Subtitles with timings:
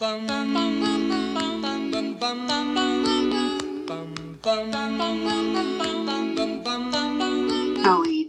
[0.00, 0.18] 各位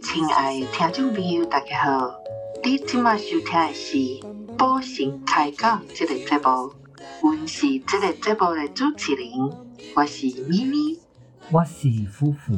[0.02, 2.14] 亲爱的听众朋友，大家好！
[2.62, 3.96] 你今麦收听的是
[4.58, 6.74] 《宝神开讲》这个节目，
[7.22, 9.30] 阮是这个节目的主持人，
[9.94, 10.98] 我是咪咪。
[11.50, 12.52] 我是夫妇。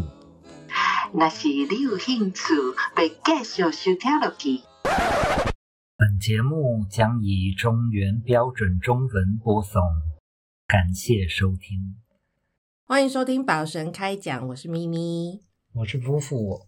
[1.12, 2.52] 若是你有兴趣
[2.96, 4.62] 要继续收听落去，
[6.04, 9.80] 本节目将以中原标准中文播送，
[10.66, 11.96] 感谢收听。
[12.84, 15.40] 欢迎收听《宝神开讲》，我是咪咪。
[15.72, 16.66] 我是夫妇。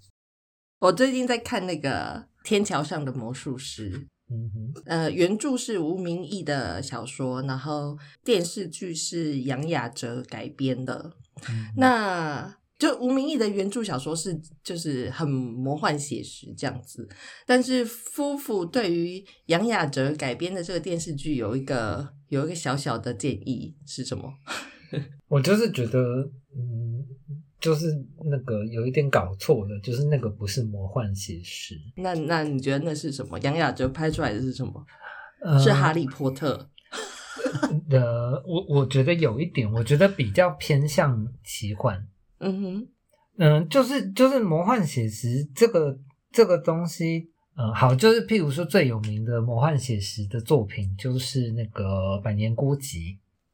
[0.78, 3.90] 我最近在看那个《天桥上的魔术师》，
[4.30, 11.12] 嗯哼，呃，原著是吴明义的小说，然后电视剧是杨雅哲改编的。
[11.50, 17.08] 嗯那就吴明义的原著小说是就是很魔幻写实这样子，
[17.46, 24.30] 但是夫妇对于杨雅哲改编的这个电视剧有一个有一个小小的建议是什么？
[25.28, 25.98] 我就是觉得，
[26.54, 27.02] 嗯，
[27.58, 27.86] 就是
[28.30, 33.38] 那个有一点搞错了，就是那个不是魔幻写实，那那你觉得那是什么？
[33.40, 34.86] 杨雅哲拍出来的是什么？
[35.42, 36.70] 呃是哈利波特。
[37.90, 42.06] 呃，我我觉得有一点，我觉得比较偏向奇幻。
[42.38, 42.88] 嗯哼，
[43.38, 45.98] 嗯，就是就是魔幻写实这个
[46.30, 51.84] 这个东西，嗯，好，就是譬如说最有名的魔幻写实的作品，就是那个
[52.22, 52.94] 《百年孤寂》，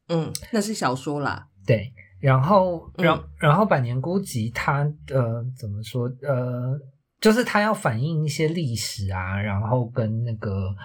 [0.09, 1.47] 嗯，那是小说啦。
[1.65, 6.77] 对，然后然、嗯然后《百年孤寂》它呃怎么说呃，
[7.21, 10.75] 就是它要反映一些历史啊，然后跟那个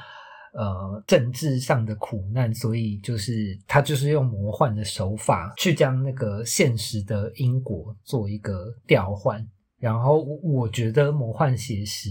[0.52, 9.46] 呃政治上的苦难，所以就是他就是用魔幻的手法去将那个现实的因果做一个调换。
[9.78, 12.10] 然后我我觉得魔幻写实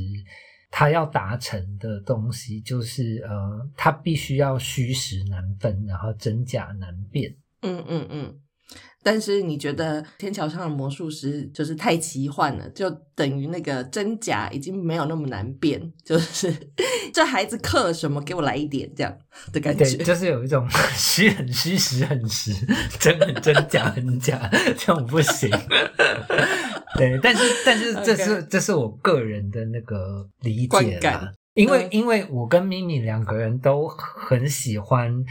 [0.71, 7.35] 它要达成的东西，就是呃，它必须要虚实难分，然后真假难辨。
[7.61, 8.39] 嗯嗯嗯。
[9.03, 16.53] 但是你觉得《天桥上的魔术师》就是太奇幻了，就等于那个真假已经没有那么难辨， 就是
[17.13, 19.17] 这孩子刻了什么，给我来一点这样
[19.53, 20.03] 的感对，觉。
[20.03, 22.51] 就是有一种虚很虚，实很实，
[22.99, 25.49] 真很真，假很假，这种不行。
[26.97, 30.99] 对，但是但是这是这是我个人的那个理解
[31.53, 35.23] 因为嗯因为我跟咪咪两个人都很喜欢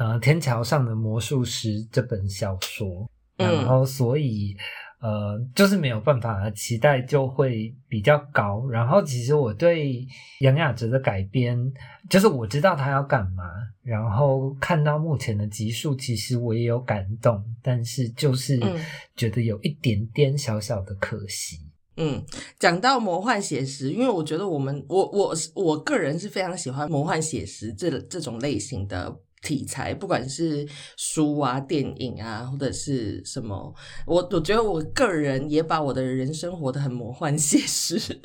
[0.00, 4.56] 呃《天桥上的魔术师》这本小说，嗯然后所以。
[5.02, 8.68] 呃，就是没有办法，期待就会比较高。
[8.68, 10.06] 然后，其实我对
[10.40, 11.72] 杨雅哲的改编，
[12.10, 13.42] 就是我知道他要干嘛，
[13.82, 18.78] 然后看到目前的集数，其实我也有感动，但是就是嗯
[19.16, 21.56] 觉得有一点点小小的可惜。
[21.96, 22.22] 嗯，
[22.58, 33.74] 讲到魔幻写实，因为我觉得我们我我我个人是非常喜欢魔幻写实这这种类型的题材，不管是书啊、电影啊，或者是什么，
[34.06, 38.20] 我我觉得我个人也把我的人生活得很魔幻 现实。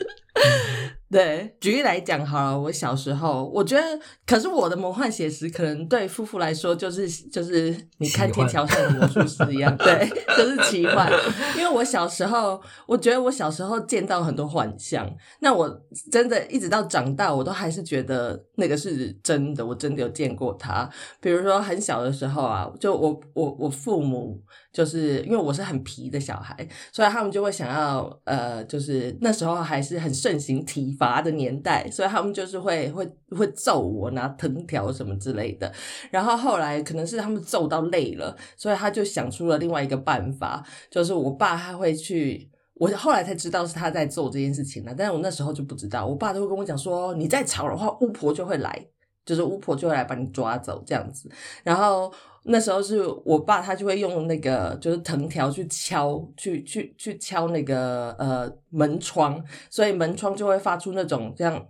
[1.16, 3.82] 对，举例来讲好了，我小时候我觉得，
[4.28, 11.10] 可是我的魔幻写实可能对夫妇来说就是就是你看天桥上的魔术师一样， 对，就是奇幻。
[11.58, 15.10] 因为我小时候，我觉得我小时候见到很多幻象，
[15.40, 15.70] 那我
[16.12, 20.90] 真的一直到长大，我都还是觉得那个是真的，我真的有见过他。
[21.22, 24.44] 比如说很小的时候啊，就我我我父母
[24.76, 35.72] 就是因为我是很皮的小孩，所以他们就会想要呃，就是那时候还是很盛行体罚的年代，所以他们就是会会会揍我，拿藤条什么之类的。
[36.12, 40.62] 然后后来可能是他们揍到累了，所以他就想出了另外一个办法，
[40.92, 42.52] 就是我爸他会去。
[42.78, 46.06] 我后来才知道是他在做这件事情了，但是我那时候就不知道。
[46.06, 48.86] 我爸都会跟我讲说，你再吵的话，巫婆就会来，
[49.26, 51.32] 就是巫婆就会来把你抓走这样子。
[51.64, 52.14] 然后
[52.48, 61.66] 那时候是我爸，他就会用那个就是藤条去敲，去去去敲那个呃门窗，所以门窗就会发出那种这样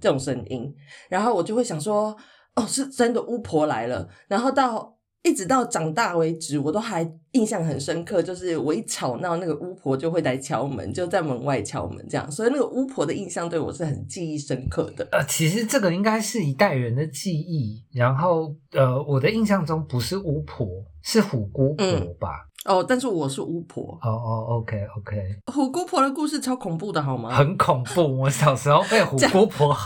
[0.00, 0.72] 这种声音。
[1.08, 2.16] 然后我就会想说，
[2.54, 4.08] 哦，是真的巫婆来了。
[4.28, 12.28] 然后到一直到长大为止，我都还印象很深刻，就是我一吵闹，那个巫婆就会来敲门，就在门外敲门这样。
[12.30, 15.06] 所以那个巫婆的印象对我是很记忆深刻的。
[15.12, 17.84] 呃，其实这个应该是一代人的记忆。
[17.92, 20.66] 然后，呃，我的印象中不是巫婆，
[21.02, 22.28] 是虎姑婆嗯吧？
[22.64, 25.16] 哦，但是我是巫婆，哦哦，OK OK，
[25.52, 27.34] 虎姑婆的故事超恐怖的，好吗？
[27.34, 28.20] 很恐怖。
[28.20, 29.76] 我小时候被虎姑婆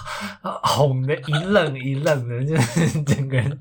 [0.62, 3.58] 哄的一愣一愣的，就是 整个人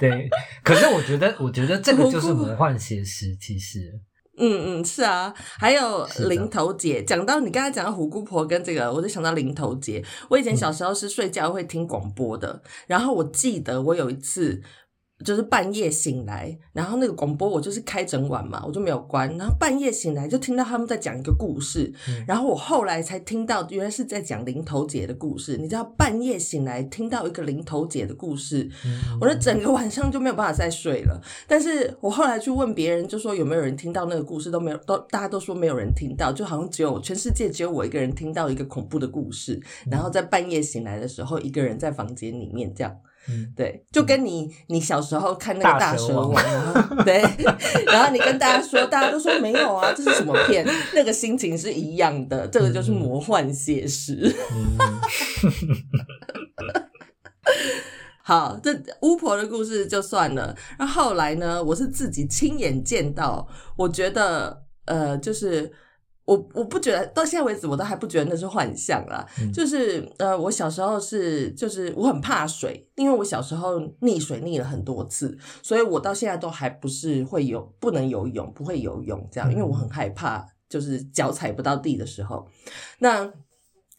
[0.00, 0.28] 对。
[0.64, 4.00] 可是我觉得，我觉得这个就是魔幻写实，其实。
[4.38, 7.02] 嗯嗯，是啊，还有零头节。
[7.04, 10.04] 讲到你刚才讲到虎姑婆跟这个，我就想到零头节。
[10.28, 14.60] 我以前小时候是睡觉会听广播的，然后我记得我有一次。
[15.24, 19.28] 就是半夜醒来，然后那个广播我就是开整晚嘛，我就没有关。
[19.38, 25.56] 然后半夜醒来就听到他们在讲一个故事，嗯然后我后来才听到原来是在讲零头姐的故事。
[25.56, 31.20] 你知道半夜醒来听到一个零头姐的故事，嗯我的整个晚上就没有办法再睡了。
[31.48, 39.58] 但是我后来去问别人，就说有没有人听到那个故事，都没有，都大家都说没有人听到，就好像只有全世界只有我一个人听到一个恐怖的故事，
[39.90, 42.94] 然后在半夜醒来的时候，一个人在房间里面这样。
[43.28, 47.22] 嗯对，就跟你你小时候看那个大大蛇蛇王对，
[47.86, 50.66] 然后你跟大家说，大家都说没有啊，这是什么片？
[50.94, 54.34] 那个心情是一样的，这个就是魔幻写实。
[54.52, 54.78] 嗯
[58.22, 60.54] 好，这巫婆的故事就算了。
[60.76, 63.46] 然后后来呢，我是自己亲眼见到，
[63.76, 65.70] 我觉得呃，就是
[66.26, 69.26] 我我不觉得到现在为止，我都还不觉得那是幻象啦。
[69.40, 82.46] 嗯就是呃，我小时候是就是我很怕水，因为我小时候溺水溺了很多次，所以我到现在都还不是会游，不能游泳，不会游泳这样，因为我很害怕，就是脚踩不到地的时候。
[82.98, 83.32] 那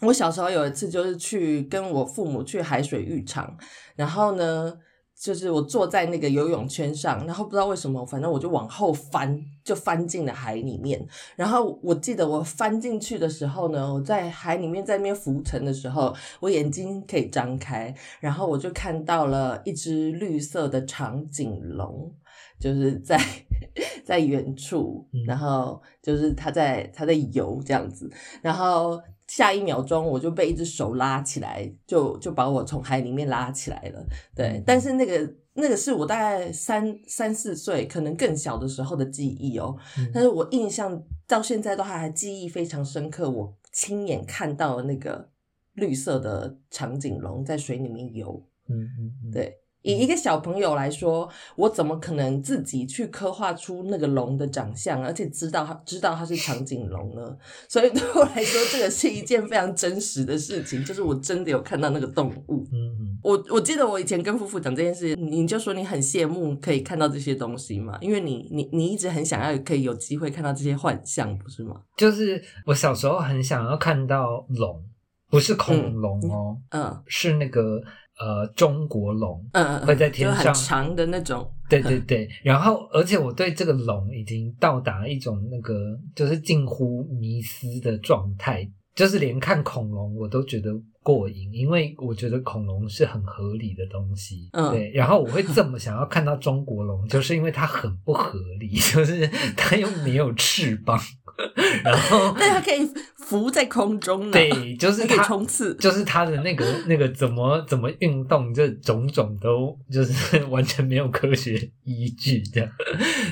[0.02, 3.58] 我小时候有一次就是去跟我父母去海水浴场，
[3.96, 4.78] 然后呢，
[5.20, 11.04] 就是我坐在那个游泳圈上，然后不知道为什么，反正我就往后翻，就翻进了海里面。
[11.36, 22.14] 然后我记得我翻进去的时候呢，我在海里面在那边浮沉的时候，我眼睛可以张开，然后我就看到了一只绿色的长颈龙。
[22.60, 23.20] 就是在
[24.04, 28.12] 在远处嗯，然后就是它在它在游这样子，
[28.42, 34.06] 然后下一秒钟我就被一只手拉起来，就就把我从海里面拉起来了。
[34.36, 39.76] 对嗯，但是那个那个是我大概三三四岁，可能更小的时候的记忆哦。
[39.98, 45.30] 嗯但是我印象到现在都还还记忆非常深刻，我亲眼看到那个
[45.74, 48.42] 绿色的长颈龙在水里面游。
[48.70, 57.38] 嗯嗯嗯，对，以一个小朋友来说，我怎么可能自己去刻画出那个龙的长相，而且知道它知道它是长颈龙呢？
[57.70, 62.68] 所以对我来说，这个是一件非常真实的事情，就是我真的有看到那个动物。
[62.72, 71.82] 嗯嗯，我我记得我以前跟夫妇讲这件事，你就说你很羡慕可以看到这些东西嘛，因为你你你一直很想要可以有机会看到这些幻象，不是吗？
[71.96, 74.84] 就是我小时候很想要看到龙，
[75.30, 77.82] 不是恐龙哦，嗯是那个
[78.20, 79.44] 呃中国龙。
[79.54, 81.50] 嗯嗯，会在天就很上长的那种。
[81.70, 85.74] 对对对，然后而且我对这个龙已经到达一种那个
[86.16, 88.66] 就是近乎迷思的状态，
[88.96, 90.72] 就是连看恐龙我都觉得
[91.08, 94.50] 过瘾，因为我觉得恐龙是很合理的东西。
[94.52, 99.26] 嗯对，然后我会这么想要看到中国龙， 就是因为它很不合理， 就是
[99.56, 101.00] 它又没有翅膀，
[101.82, 102.86] 然后但它可以
[103.20, 105.74] 浮在空中呢，对，就是还可以它冲刺。
[105.76, 112.70] 就是它的那个那个怎么怎么运动，这种种都就是完全没有科学依据这样。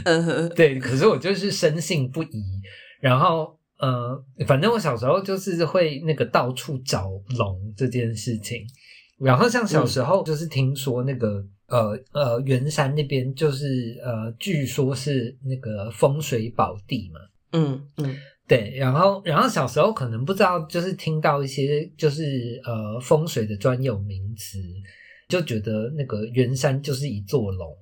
[0.06, 2.42] 嗯哼，对，可是我就是深信不疑，
[3.01, 8.66] 然后呃，反正我小时候就是会那个到处找龙这件事情，
[9.19, 11.45] 然后像小时候就是听说那个。
[11.68, 17.19] 呃呃，圆山那边就是呃，据说是那个风水宝地嘛，
[17.54, 18.16] 嗯嗯
[18.48, 24.60] 对，然后然后小时候可能不知道，就是听到一些就是呃风水的专有名词，
[25.27, 27.75] 就觉得那个圆山就是一座龙。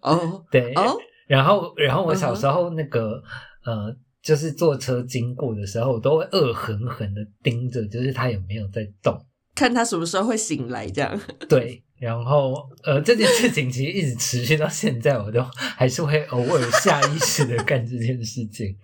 [0.00, 3.22] 哦 对，哦，然后然后我小时候那个、
[3.66, 3.94] 呃，
[4.26, 9.16] 就是坐车经过的时候，我都会恶狠狠的盯着，就是他有没有在动。
[9.54, 11.20] 看他什么时候会醒来，这样。
[11.48, 18.76] 对，然后呃，这件事情其实一直持续到现在，我都还是会偶尔下意识的干这件事情。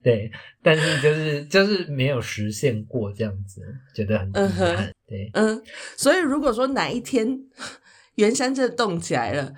[0.00, 0.30] 对，
[0.62, 3.62] 但是就是就是没有实现过这样子，
[3.96, 4.92] 觉得很遗憾。
[5.08, 5.60] 对，嗯，
[5.96, 7.36] 所以如果说哪一天
[8.14, 9.52] 圆山真的动起来了。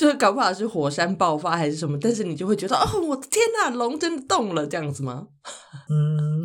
[0.00, 5.28] 就是搞不好是火山爆发还是什么，但是你就会觉得哦，我的天呐，龙真的动了，这样子吗？
[5.90, 6.42] 嗯，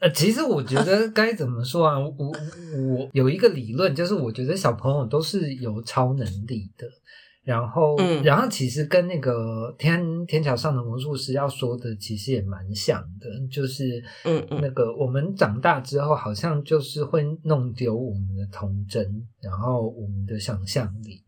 [0.00, 1.98] 呃，其实我觉得该怎么说啊？
[1.98, 6.86] 我我有一个理论，就是我觉得小朋友都是有超能力的。
[7.42, 19.02] 然后，嗯然后其实跟那个天天桥上的魔术师要说的，其实也蛮像的，就是嗯嗯那个我们长大之后，好像就是会弄丢我们的童真，
[19.40, 21.24] 然后我们的想象力，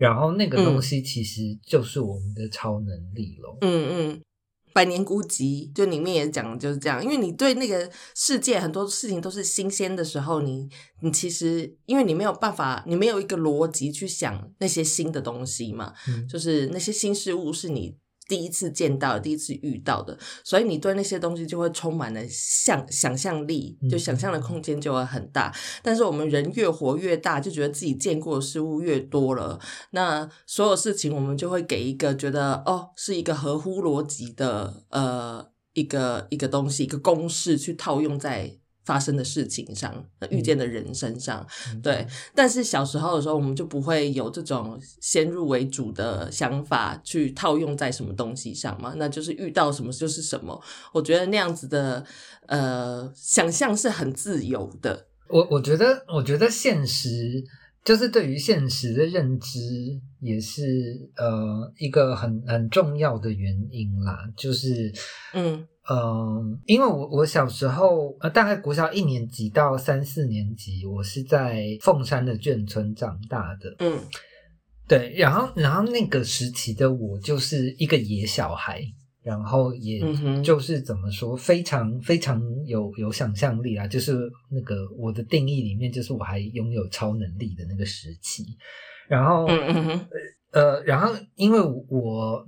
[0.00, 3.58] 然后那个东西其实就是我们的超能力咯。
[3.60, 4.22] 嗯嗯，
[4.72, 10.66] 百年孤寂》就里面也讲的就是这样，因为你对那个世界很多事情都是新鲜的时候，你
[11.02, 17.94] 你其实因为你没有办法，你没有一个逻辑去想那些新的东西嘛，嗯就是那些新事物是你
[18.30, 25.52] 第一次见到、第一次遇到的，所以你对那些东西就会充满了想想象力，就想象的空间就会很大。
[25.82, 29.58] 但是我们人越活越大，就觉得自己见过的事物越多了，
[29.90, 41.46] 那所有事情我们就会给一个觉得哦是一个合乎逻辑的呃一个一个东西一个公式去套用在发生的事情上、遇见的人身上。
[41.82, 50.60] 对，但是小时候的时候，我们就不会有这种先入为主的想法去套用在什么东西上嘛，那就是遇到什么就是什么。
[50.92, 52.04] 我觉得那样子的
[52.46, 55.06] 呃想象是很自由的。
[55.28, 57.44] 我我觉得，我觉得现实
[57.84, 59.60] 就是对于现实的认知，
[60.20, 60.62] 也是
[61.16, 64.18] 呃一个很很重要的原因啦。
[64.36, 64.92] 就是，
[65.32, 73.74] 嗯嗯，因为我我小时候呃，大概国小一年级到三四年级，我是在凤山的眷村长大的。
[73.78, 73.98] 嗯
[74.86, 78.82] 对，然后然后那个时期的我就是一个野小孩，
[79.22, 80.00] 然后也
[80.42, 84.12] 就是怎么说，非常非常有有想象力啊，就是
[84.50, 88.44] 那个我的定义里面，就是我还拥有超能力的那个时期。
[89.08, 90.06] 然后，嗯嗯哼
[90.52, 92.46] 呃，然后因为我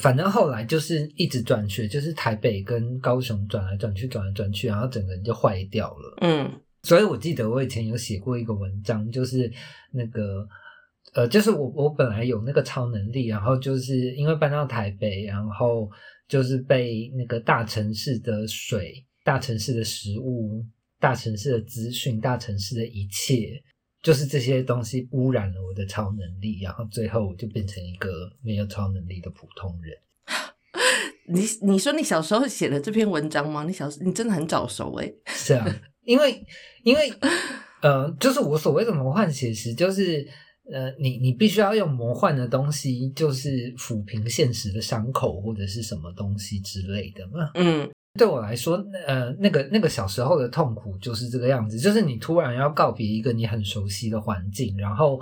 [0.00, 6.18] 反正后来就是一直转学，就是台北跟高雄转来转去，转来转去，然后整个人就坏掉了。
[6.20, 9.50] 嗯所以我记得我以前有写过一个文章，就是
[9.92, 10.46] 那个
[11.14, 15.90] 呃，就是我我本来有那个超能力，然后就是因为搬到台北，然后
[16.28, 20.64] 就是被那个大城市的水、大城市的食物、
[21.00, 23.60] 大城市的资讯、大城市的一切，
[24.06, 28.08] 就是这些东西污染了我的超能力，然后最后我就变成一个
[28.40, 29.98] 没有超能力的普通人。
[31.26, 33.64] 你你说你小时候写的这篇文章吗？
[33.64, 35.66] 你小时你真的很早熟哎、是啊，
[36.04, 36.40] 因为
[36.84, 37.12] 因为
[37.82, 40.24] 呃，就是我所谓的魔幻写实，就是
[40.72, 47.50] 呃，你你必须要用魔幻的东西，就是抚平现实的伤口或者是什么东西之类的嘛。
[47.56, 55.20] 嗯对我来说，呃，那个那个小时候的痛苦就是这个样子，就是你突然要告别一个你很熟悉的环境，然后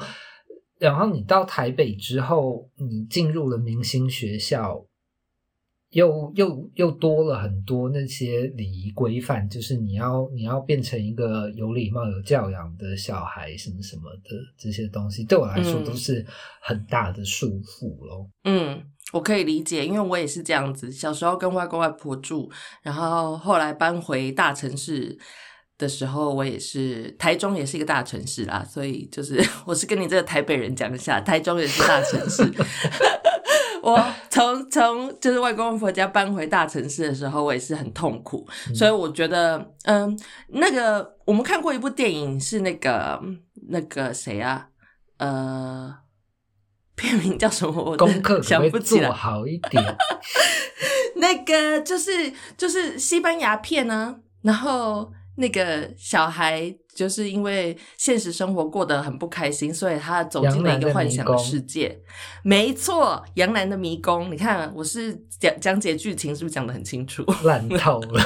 [0.79, 4.87] 然后你到台北之后，你进入了明星学校。
[5.91, 16.27] 又又又多了很多那些礼仪规范，就是你要你要变成一个有礼貌、有教养的小孩，什么什么的这些东西，对我来说嗯都是
[16.61, 18.29] 很大的束缚咯。
[18.43, 18.83] 嗯，
[19.15, 20.91] 我可以理解，因为我也是这样子。
[20.91, 22.51] 小时候跟外公外婆住，
[22.83, 25.17] 然后后来搬回大城市
[25.79, 32.43] 的时候，我也是台中也是一个大城市啦，所以就是 我是跟你这个台北人讲一下，台中也是大城市。
[33.85, 38.45] 我从从就是外公外婆家搬回大城市的时候，我也是很痛苦，
[38.75, 40.19] 所以我觉得，嗯，
[40.49, 43.23] 那个我们看过一部电影，是那个
[43.69, 44.67] 那个谁啊，
[45.19, 45.95] 呃，
[46.97, 47.83] 片名叫什么？
[47.93, 49.15] 我功课想不起来做。
[49.15, 49.83] 好一点？
[51.17, 61.99] 那个就是就是西班牙片呢、然后那个小孩就是因为现实生活过得很不开心，所以他走进了一个幻想的世界。
[62.43, 67.25] 没错，杨澜的迷宫，你看我是讲讲解剧情是不是讲的很清楚？
[67.45, 68.23] 烂透了，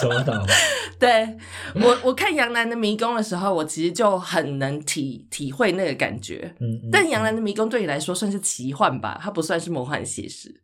[0.00, 0.46] 收到了。
[0.98, 1.36] 对
[1.74, 6.54] 我我看杨澜的迷宫的时候，我其实就很能体体会那个感觉。
[6.60, 10.62] 嗯，嗯但杨澜的迷宫对你来说算是奇幻吧，它不算是魔幻写实。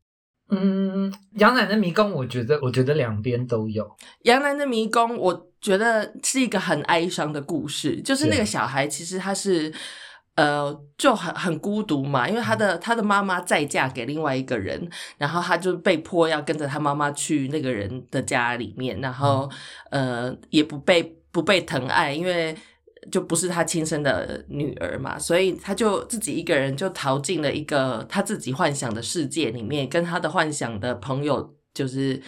[0.53, 3.89] 嗯，杨澜的迷宫，我觉得我觉得两边都有。
[4.23, 9.73] 杨澜的迷宫，我觉得是一个很哀伤的故事，就是那对个小孩其实他是。
[10.37, 14.89] 呃，就很很孤独嘛，因为他的他的妈妈再嫁给另外一个人，
[15.19, 19.51] 然后他就被迫要跟着他妈妈去那个人的家里面，然后
[19.91, 22.57] 呃也不被不被疼爱，因为
[23.13, 32.23] 就不是他亲生的女儿嘛，所以他就自己一个人就逃进了一个他自己幻想的世界里面，跟他的幻想的朋友就是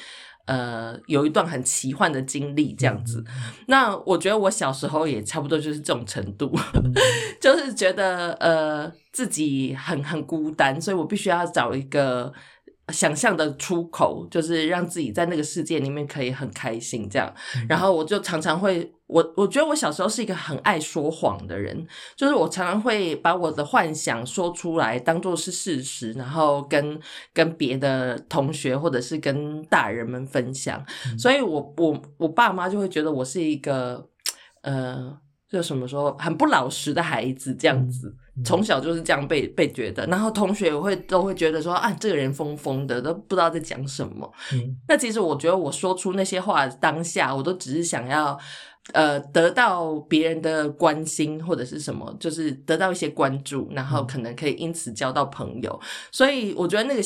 [0.46, 3.24] 呃有一段很奇幻的经历这样子。
[3.66, 6.92] 那我觉得我小时候也差不多就是这种程度，嗯
[7.40, 12.32] 就是觉得呃自己很很孤单，所以我必须要找一个
[12.88, 17.32] 想象的出口，就是让自己在那个世界里面可以很开心这样。
[17.68, 21.86] 然后我就常常会，我我觉得我小时候是一个很爱说谎的人，
[22.16, 27.00] 就是我常常会把我的幻想说出来，当做是事实，然后跟
[27.32, 30.84] 跟别的同学或者是跟大人们分享。
[31.18, 34.08] 所以我我我爸妈就会觉得我是一个
[34.62, 35.18] 呃。
[35.52, 44.30] 就什么说很不老实的孩子这样子，从小就是这样被被觉得，然后同学也会都会觉得说啊，这个人疯疯的，都不知道在讲什么。
[44.52, 48.38] 嗯那其实我觉得我说出那些话当下，我都只是想要
[48.94, 55.80] 呃得到别人的关心或者是什么，就是得到一些关注，然后可能可以因此交到朋友。
[56.10, 57.02] 所以我觉得那个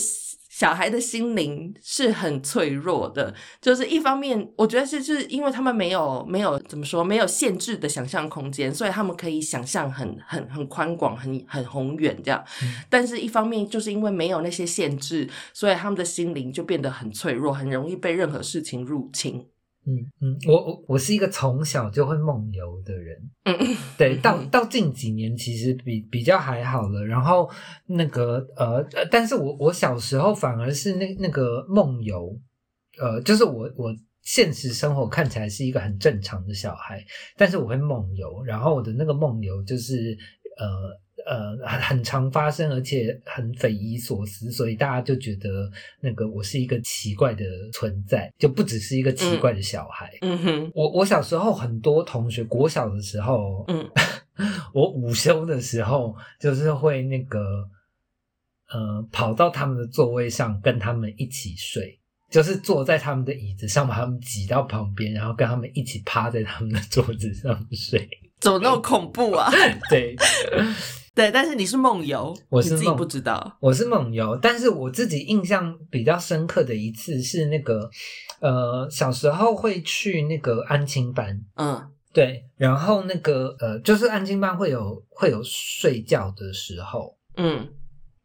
[0.56, 12.42] 小孩的心灵是很脆弱的，就是一方面，我觉得是就是因为他们没有没有怎么说没有限制的想象空间，所以他们可以想象很很很宽广、很很宏远这样。
[12.88, 19.44] 但是，一方面就是因为没有那些限制，所以他们的心灵就变得很脆弱，很容易被任何事情入侵。
[19.86, 23.56] 嗯嗯，我我我是一个从小就会梦游的人，嗯，
[23.96, 27.04] 对，到嗯到近几年其实比比较还好了。
[27.06, 27.48] 然后
[27.86, 32.36] 那个呃，呃但是我我小时候反而是那那个梦游，
[33.00, 37.04] 呃，就是我我现实生活看起来是一个很正常的小孩，
[37.36, 40.16] 但是我会梦游，然后我的那个梦游就是
[40.58, 41.05] 呃。
[41.26, 45.68] 呃，很很常发生，而且很匪夷所思，所以大家就觉得
[46.00, 50.16] 那个我是一个奇怪的存在，就不只是一个奇怪的小孩。
[50.20, 53.90] 嗯哼，我我小时候很多同学，国小的时候，嗯，
[54.72, 57.40] 我午休的时候就是会那个，
[58.70, 61.98] 呃，跑到他们的座位上跟他们一起睡，
[62.30, 68.08] 就是坐在他们的椅子上，把他们挤到旁边，然后跟他们一起趴在他们的 桌子上睡。
[68.38, 69.50] 怎么那么恐怖啊？
[69.90, 70.14] 对，
[71.16, 73.56] 对，但是你是梦游，我是梦你自己不知道。
[73.58, 77.88] 我是梦游，但是我自己印象比较深刻的一次是那个，
[78.40, 81.82] 呃，小时候会去那个安亲班，嗯
[82.12, 87.66] 对，然后那个呃，就是安亲班会有会有睡觉的时候，嗯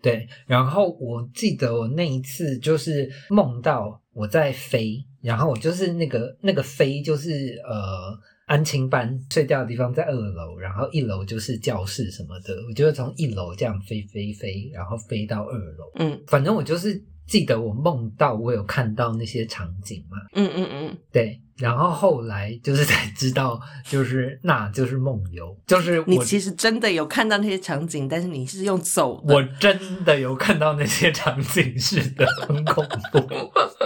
[0.01, 8.19] 对，然后我记得我那一次就是梦到我在飞，然后我就是那个那个飞就是呃
[8.51, 16.21] 安亲班睡觉的地方在二楼，然后一楼就是教室什么的，我就会从一楼这样飞飞飞，然后飞到二楼，嗯。
[16.27, 29.33] 反正我就是记得我梦到我有看到那些场景嘛，嗯嗯嗯，对，然后后来就是才知道，就是那就是梦游，就是我你其实真的有看到那些场景，但是你是用走的。
[29.33, 33.19] 我真的有看到那些场景，是的，很恐怖。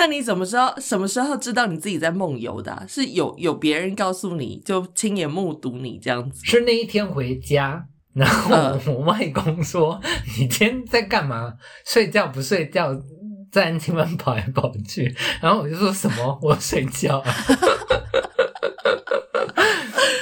[0.00, 6.40] 那你怎么知道什么时候知道你自己在梦游的啊、是有有别人告诉你，就亲眼目睹你这样子？
[6.42, 10.00] 是那一天回家，然后嗯我外公说
[10.38, 11.52] ：“你今天在干嘛？
[11.84, 12.98] 睡觉不睡觉？
[13.52, 17.34] 在安亲班跑来跑去。”然后我就说什么：“我睡觉、啊。”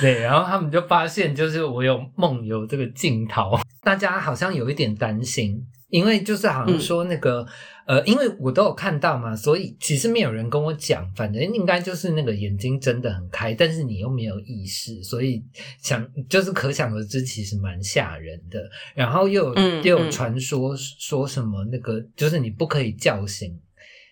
[0.02, 7.46] 对，然后他们就发现，就是我有梦游这个镜头，大家好像有一点担心，因为就是好像说那个、
[7.88, 15.42] 呃，因为我都有看到嘛，所以其实没有人跟我讲，反正应该就是那个眼睛睁得很开，但是你又没有意识，所以
[15.80, 18.60] 想就是可想而知，其实蛮吓人的。
[18.94, 23.58] 然后又有、嗯又有嗯传说说什么那个就是你不可以叫醒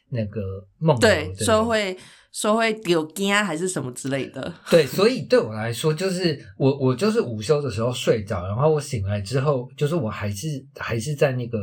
[0.08, 0.40] 那个
[0.78, 1.94] 梦游对，说会
[2.32, 4.54] 说会丢惊还是什么之类的。
[4.70, 11.58] 对，所以对我来说，就是我我就是午休的时候睡着，然后我醒来之后，就是我还是还是在那个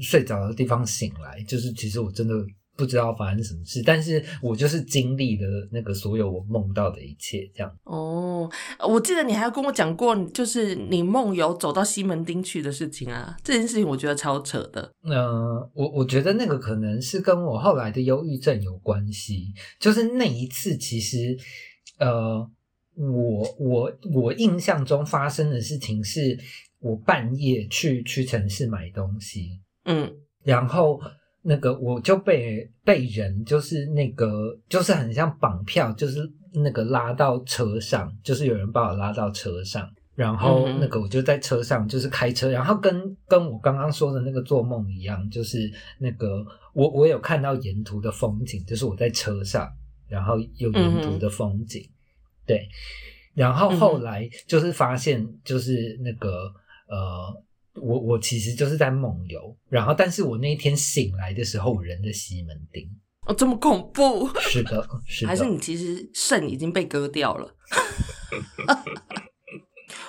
[0.00, 2.34] 睡着的地方醒来，就是其实我真的
[2.74, 7.70] 不知道发生什么事，但是我就是经历了那个所有我梦到的一切，这样。
[7.84, 8.50] 哦，
[8.88, 14.90] 我记得你还有跟我讲过，就是你梦游走到西门町去的事情啊，这件事情我觉得超扯的。
[15.02, 21.36] 呃，我我觉得那个可能是跟我后来的忧郁症有关系，就是那一次其实，
[21.98, 22.50] 呃，
[22.96, 26.38] 我我我印象中发生的事情是
[26.78, 30.12] 我半夜去屈臣氏买东西，嗯。
[30.44, 31.00] 然后
[31.40, 36.20] 那个我就被被人就是那个就是很像绑票，就是
[36.52, 49.70] 那个拉到车上，就是有人把我拉到车上，然后那个我就在车上就是开车，然后跟跟我刚刚说的那个做梦一样，就是那个我我有看到沿途的风景，就是我在车上，
[50.08, 51.88] 然后有沿途的风景，
[52.44, 52.68] 对，
[53.32, 56.52] 然后后来就是发现就是那个
[56.88, 57.42] 呃。
[57.74, 62.88] 我我其实就是在梦游，然后但是我那一天醒来的时候，我人在西门町。
[63.26, 67.54] 哦，这么恐怖，是的，是的，还是你其实肾已经被割掉了？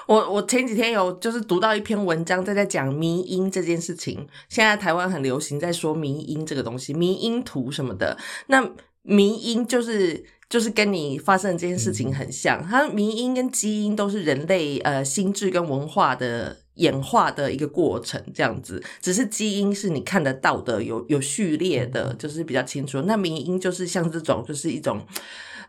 [0.07, 4.27] 我我前几天有就是读到一篇文章，在在讲迷音这件事情。
[4.49, 8.17] 现在台湾很流行在说迷音这个东西，迷音图什么的。
[8.47, 8.69] 那
[9.03, 18.83] 迷音就是就是跟你发生的这件事情很像，它迷因跟基因都是人类呃心智跟文化的演化的一个过程，这样子。
[19.01, 23.01] 只是基因是你看得到的，有有序列的，就是比较清楚。
[23.01, 25.01] 那迷因就是像这种，就是一种。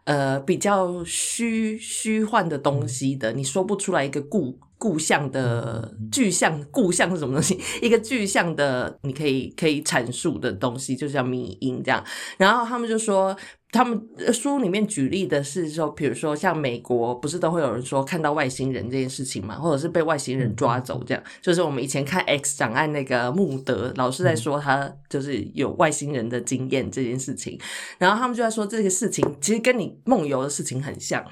[0.04, 7.58] 呃比较虚虚幻的东西的，你说不出来一个故故象的具象，故象是什么东西？
[7.80, 12.04] 一个具象的你可以可以阐述的东西，就叫迷音这样。
[12.36, 13.34] 然后他们就说。
[13.74, 14.00] 他们
[14.32, 21.22] 书里面举例的是说，比如说像美国，不是都会有人说看到外星人这件事情嘛，或者是被外星人抓走这样。
[21.42, 27.58] 就是我们以前看《X 档案》那个穆德老是在说他就是有外星人的经验这件事情，
[27.98, 31.24] 然后他们就在说这个事情其实跟你梦游的事情很像。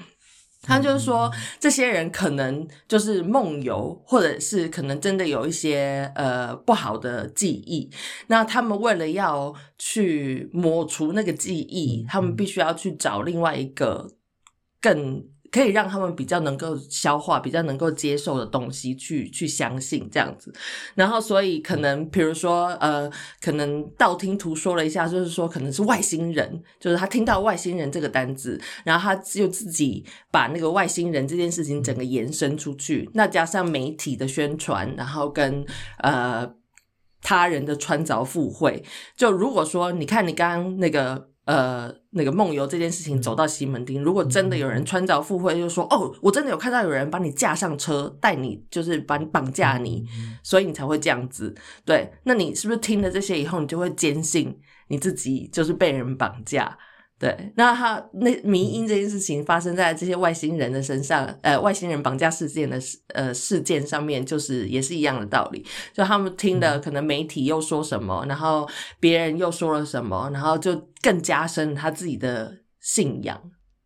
[0.63, 7.91] 他就是说，这些人可能就是梦游，或者是可能真的有一些呃不好的记忆。
[8.27, 14.09] 那他们为了要去抹除那个记忆，他们必须要去找另外一个
[14.81, 15.31] 更。
[15.53, 20.51] 可以让他们比较能够消化、比较能够接受的东西去去相信这样子，
[20.95, 23.07] 然后所以可能比如说呃，
[23.39, 35.63] 可能道听途说了一下，就是说可能是外星人，就是他听到外星人这个单字，然后他就自己把那个外星人这件事情整个延伸出去，那加上媒体的宣传，然后跟
[35.99, 36.51] 呃
[37.21, 38.83] 他人的穿凿附会，
[39.15, 41.29] 就如果说你看你刚刚那个。
[41.45, 50.05] 呃，那个梦游这件事情走到西门町，如果真的有人穿凿附会，就说哦，我真的有看到有人把你架上车，带你就是把你绑架你，
[50.41, 51.53] 所以你才会这样子。
[51.83, 56.77] 对，那你是不是听了这些以后，你就会坚信你自己就是被人绑架？
[57.23, 65.65] 对，那他那迷因这件事情发生在这些外星人的身上，呃，外星人绑架事件的事呃事件上面，就是也是一样的道理。
[65.93, 68.67] 就他们听的，可能媒体又说什么，然后
[68.99, 73.41] 别人又说了什么，然后就更加深他自己的信仰，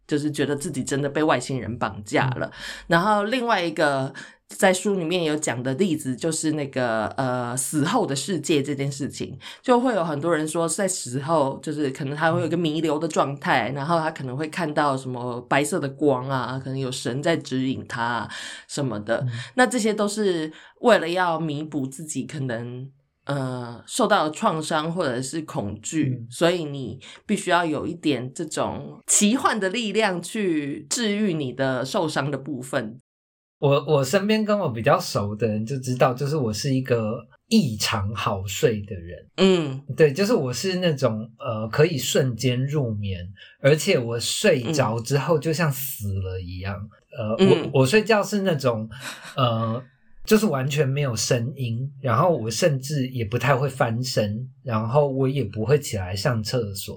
[0.08, 2.52] 就是觉得自己真的被外星人绑架了。
[2.88, 4.12] 然后另外一个。
[4.50, 18.28] 在书里面有讲的例子，就是那个呃死后的世界这件事情，就会有很多人说，在死后就是可能他会有一个弥留的状态，然后他可能会看到什么白色的光啊，可能有神在指引他
[18.68, 19.28] 什么的。
[19.56, 22.90] 那这些都是为了要弥补自己可能
[23.26, 32.98] 呃受到创伤或者是恐惧，所以你必须要有一点这种奇幻的力量去治愈你的受伤的部分。
[33.60, 39.28] 我我身边跟我比较熟的人就知道，就是我是一个异常好睡的人。
[39.38, 43.28] 嗯，对，就是我是那种呃可以瞬间入眠，
[43.60, 46.76] 而且我睡着之后就像死了一样。
[47.18, 48.88] 呃，我我睡觉是那种
[49.36, 49.84] 呃，
[50.24, 56.96] 就是完全没有声音，然后我甚至也不太会翻身，然后我也不会起来上厕所，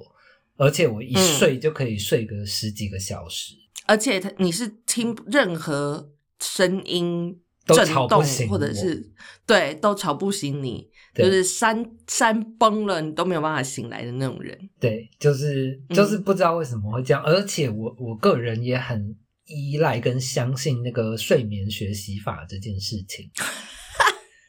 [0.58, 3.54] 而且我一睡就可以睡个十几个小时。
[3.86, 6.10] 而且他你是听任何。
[6.40, 9.12] 声音震动，或者是
[9.46, 14.58] 对，都吵不醒你，就是山山崩了，你都没有办法醒来的那种人。
[14.78, 23.30] 对，就是就是不知道为什么会这样，而且我我个人也很依赖跟相信那个睡眠学习法这件事情。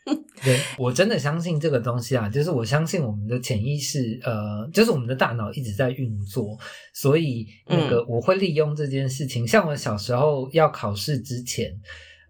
[0.44, 6.58] 对我真的相信这个东西啊，就是我相信我们的潜意识，呃，就是我们的大脑一直在运作，
[6.94, 9.48] 所以那个我会利用这件事情。
[9.48, 11.72] 像我小时候要考试之前，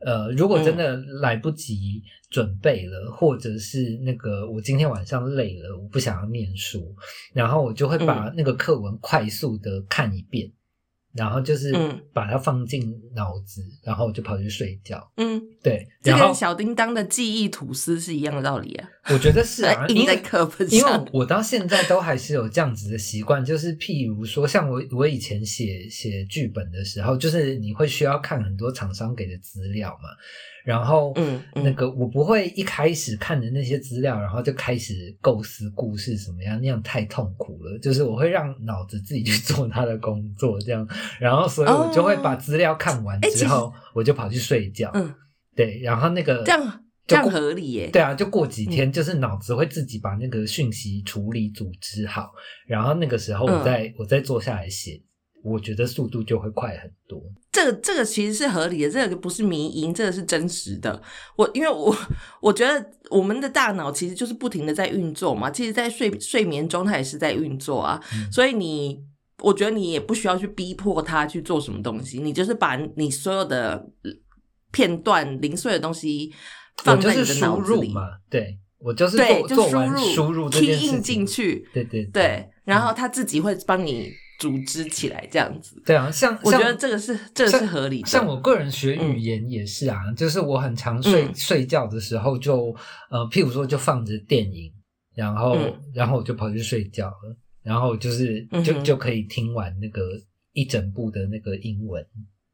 [0.06, 6.94] 呃，如果真的来不及准备了，或者是那个我今天晚上累了，我不想要念书，
[7.34, 10.52] 然后我就会把那个课文快速的看一遍。
[11.14, 11.74] 然后就是
[12.14, 12.82] 把它放进
[13.16, 15.12] 脑子，然后就跑去睡觉。
[15.18, 18.90] 嗯，对，这跟小叮当的记忆吐司是一样的道理啊。
[19.10, 20.80] 我觉得是啊， 印在课本上。
[20.80, 30.10] 因为我到现在都还是有这样子的习惯，就是譬如说，像我我以前写写剧本的时候，就是你会需要看很多厂商给的资料嘛。
[30.64, 37.80] 然后，嗯，那个我不会一开始看的那些资料，然后就开始构思故事什么样，那样太痛苦了。
[37.80, 40.88] 就是我会让脑子自己去做他的工作，这样。
[41.20, 44.90] 然后，所以我就会把资料看完之后，我就跑去睡觉。
[44.94, 45.14] 嗯，
[45.56, 45.80] 对。
[45.82, 47.90] 然后那个这样这样合理耶？
[47.92, 52.32] 对啊，就过几天，就是脑子会自己把那个讯息处理组织好，
[52.68, 55.02] 然后那个时候我再我再坐下来写。
[55.44, 57.20] 我觉得速度就会快很多。
[57.52, 61.02] 这个这个其实是合理的，这个不是迷因，这个是真实的。
[61.36, 61.98] 我因为我
[62.40, 68.00] 我觉得我们的大脑其实就是不停的在运作嘛，其实，在睡睡眠中它也是在运作啊。
[68.32, 69.04] 所以你，
[69.42, 73.86] 我觉得你也不需要去逼迫他去做什么东西，你就是把你所有的
[74.72, 76.32] 片段零碎的东西
[76.84, 77.92] 放在你的脑子里。
[77.92, 78.02] 嘛。
[78.30, 84.12] 对，我就是对，就输入输入，key 印进去，对对对，然后他自己会帮你。
[84.40, 88.08] 组织起来这样子，对啊，像我觉得这个是这个是合理的。
[88.08, 92.76] 像我个人学语言也是啊，就是我很常睡睡觉的时候就
[93.12, 94.74] 呃，譬如说就放着电影，
[95.14, 95.56] 然后
[95.94, 100.02] 然后我就跑去睡觉了，然后就是就就可以听完那个
[100.54, 102.06] 一整部的那个英文。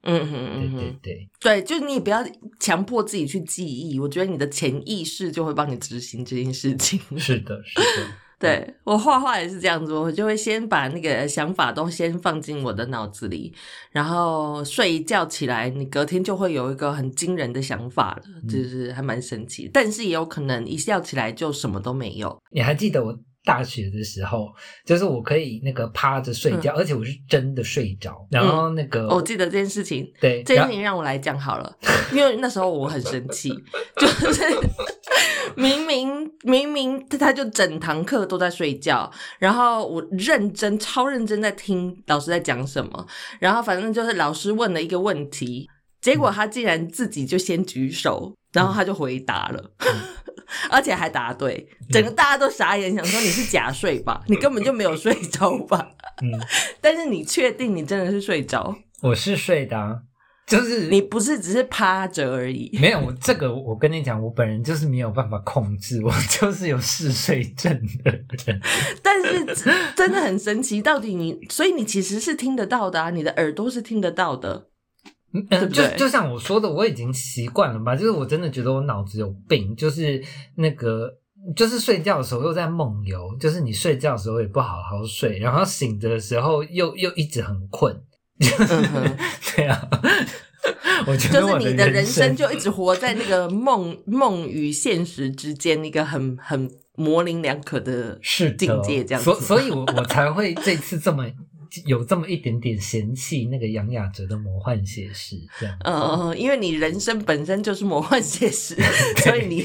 [0.04, 2.24] 嗯哼嗯对哼，对对，对，就你也不要
[2.60, 7.00] 强迫自己去记忆，我觉得你的潜意识就会帮你执行这件事情。
[7.17, 8.08] 是的，是的。
[8.39, 13.52] 对我画画也是这样子，我就会先把那个想法都先放进我的脑子里，
[13.89, 19.67] 然后睡一觉起来，你隔天就会有一个很惊人的想法了，就是还蛮神奇。
[19.74, 22.39] 但是也有可能一觉起来就什么都没有。
[22.52, 24.54] 你还记得我大学的时候，
[24.86, 31.78] 就是我可以那个趴着睡觉，而且我是真的睡着，然后那个、我记得这件事情，对，这件事情让我来讲好了，
[32.12, 33.50] 因为那时候我很生气，
[33.96, 34.44] 就是
[35.56, 43.08] 明明明明他就整堂课都在睡觉，然后我认真超认真在听老师在讲什么，
[43.40, 45.70] 然后反正就是老师问了一个问题，
[46.02, 49.72] 结果他竟然自己就先举手，然后他就回答了。
[50.70, 54.22] 而且还答对，整个大家都傻眼，想说你是假睡吧？
[54.28, 55.90] 你根本就没有睡着吧？
[56.22, 56.32] 嗯，
[56.82, 58.76] 但是你确定你真的是睡着？
[59.02, 60.00] 我是睡的、啊，
[60.48, 62.76] 就是你不是只是趴着而已。
[62.82, 67.72] 没有我这个，我跟你讲，我本人就是没有办法控制，我就是有嗜睡症
[68.04, 68.62] 的人。
[69.04, 74.68] 但是真真的很神奇，到底你，所以你其实是听得到的啊，你的耳朵是听得到的。
[75.34, 77.96] 嗯，就就像我说的，我已经习惯了吧。
[77.96, 80.24] 就是我真的觉得我脑子有病，就是
[80.56, 81.13] 那个，
[81.56, 87.94] 就是睡觉的时候又在梦游，就是你睡觉的时候也不好好睡，然后醒着的时候又又一直很困。
[88.40, 89.18] 嗯哼，
[89.56, 89.90] 对啊，
[91.08, 98.20] 我觉就是得你的人生生就一直活在那个梦梦与现实之间，一个很很模棱两可的
[98.58, 99.24] 境界，这样子。
[99.24, 101.26] 所所以我，我才会这次这么
[101.86, 105.95] 有这么一点点嫌弃那个杨雅哲的魔幻写实这样嗯。
[106.01, 108.75] 嗯，因为你人生本身就是魔幻写实，
[109.23, 109.62] 所以你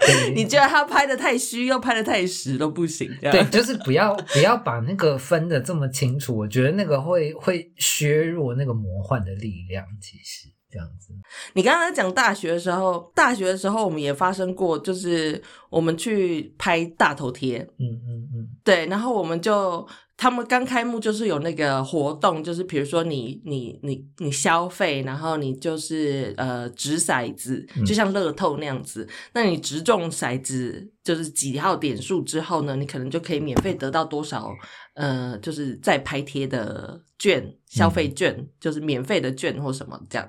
[0.00, 9.84] 对你觉得他拍的太虚，又拍的太实都不行，这样对，就是不要不要把那个分的这么清楚，我觉得那个会会削弱那个魔幻的力量。
[10.00, 11.12] 其实这样子，
[11.54, 15.40] 你刚刚讲大学的时候，大学的时候我们也发生过，就是
[15.70, 19.86] 我们去拍大头贴，嗯嗯嗯，对，然后我们就
[20.16, 34.50] 他们刚开幕就是有那个活动，就是比如说你你你你消费，然后你就是呃掷骰子，就像乐透那样子，那你掷中骰子就是几号点数之后呢，你可能就可以免费得到多少
[34.94, 40.26] 呃，就是在拍贴的券、消费券，就是免费的券或什么这样。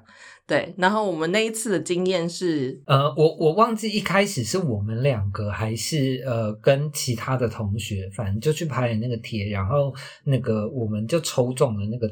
[0.47, 12.09] 对，然后我们那一次的经验是，呃，我我忘记一开始是我们两个还是呃跟其他的同学，反正就去拍了那个贴，然后那个我们就抽中了那个。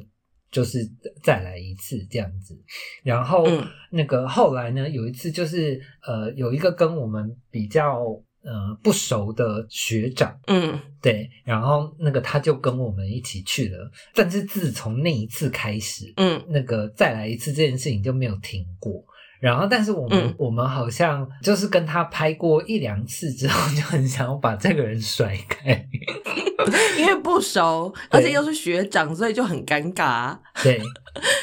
[0.52, 0.90] 就是
[1.22, 2.58] 再来一次这样子，
[3.04, 8.06] 然后嗯那个后来呢，有一次就是呃有一个跟我们比较
[8.46, 19.04] 呃不熟的学长，嗯对，然后那个他就跟我们一起去了，但是自从那一次开始，嗯那个再来一次这件事情就没有停过。
[19.42, 25.88] 然后，但是我们、嗯我们好像就是跟他拍过一两次之后，就很想要把这个人甩开。
[26.98, 30.36] 因为不熟，而且又是学长，所以就很尴尬。
[30.64, 30.82] 对，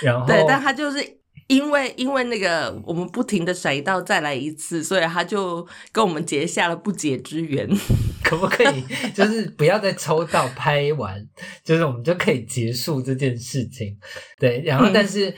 [0.02, 0.98] 然后对，但他就是
[1.46, 7.68] 因为因为那个我们不停的甩到再来一次，所以他就跟我们结下了不解之缘。
[8.22, 11.22] 可不可以就是不要再抽到拍完，
[11.64, 13.96] 就是我们就可以结束这件事情。
[14.38, 15.34] 对，然后 但是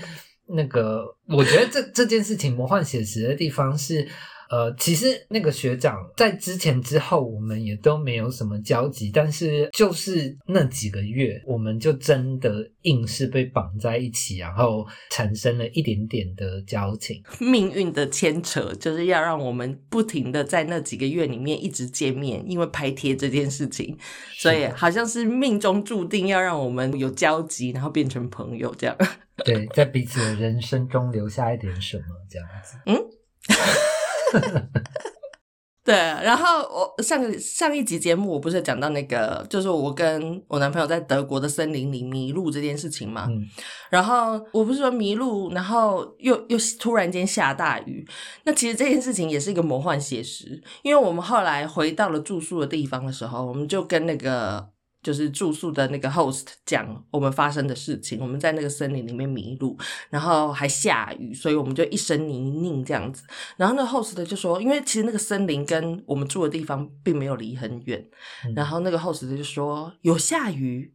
[0.49, 4.07] 那个我觉得这这件事情魔幻写实的地方是。
[4.51, 17.23] 呃，其实那个学长在之前之后，我们也都没有什么交集，但是就是那几个月，我们就真的硬是被绑在一起，然后产生了一点点的交情。
[17.39, 23.97] 命运的牵扯就是要让我们不停的在那几个月里面一直见面，因为拍贴这件事情，
[24.37, 28.97] 所以好像是命中注定要让我们有交集，然后变成朋友这样。
[29.45, 33.94] 对，在彼此的人生中留下一点什么，这样子。
[35.85, 43.27] 对，然后我上个上一集节目我不是讲到那个，就是我跟我男朋友在德国的森林里迷路这件事情嘛。
[43.29, 43.43] 嗯
[43.91, 48.03] 然后我不是说迷路，然后又又突然间下大雨。
[48.45, 54.67] 那其实这件事情也是一个魔幻写实，因为我们后来回到了住宿的地方的时候，我们就跟那个
[55.05, 58.19] 就是住宿的那个 host 讲我们发生的事情。
[58.21, 59.79] 我们在那个森林里面迷路，
[60.11, 63.23] 然后还下雨，所以我们就一身泥泞这样子。
[63.57, 68.05] 然后那 host 就说，因为其实那个森林跟我们住的地方并没有离很远，
[68.47, 70.95] 嗯然后那个 host 就说有下雨，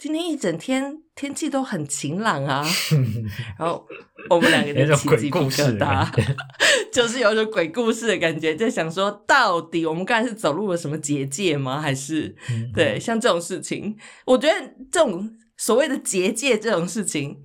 [0.00, 2.66] 今天一整天天气都很晴朗啊。
[3.58, 3.86] 然后
[4.30, 6.36] 我们两个有一种鬼就起鸡皮故事的疙瘩，
[6.90, 11.78] 就是有一种鬼故事的感觉，就想说到底我们刚才是走入了什么结界吗？
[11.78, 14.54] 还是嗯对像这种事情，我觉得
[14.90, 17.38] 这种所谓的结界这种事情，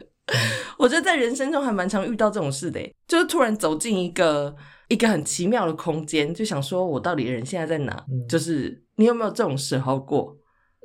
[0.78, 4.56] 我觉得在人生中还蛮常遇到这种事的欸，就是突然走进一个
[4.88, 7.92] 一个很奇妙的空间，就想说我到底人现在在哪？
[8.10, 10.34] 嗯就是你有没有这种时候过？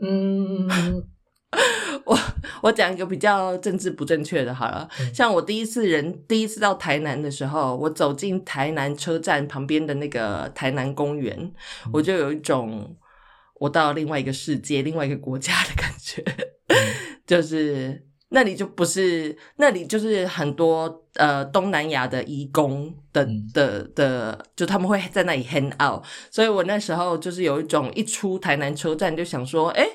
[0.01, 0.67] 嗯，
[2.05, 2.17] 我
[2.61, 5.13] 我讲一个比较政治不正确的好了，嗯。
[5.13, 12.95] 像我第一次人第一次到台南的时候，我走进台南车站旁边的那个台南公园，嗯我就有一种
[13.59, 16.23] 我到另外一个世界、另外一个国家的感觉，
[17.25, 18.05] 就是
[18.35, 29.87] 那里就不是那里就是很多呃东南亚的移工的嗯的的，就他们会在那里 hang out，所以我那时候就是有一种一出台南车站就想说，哎、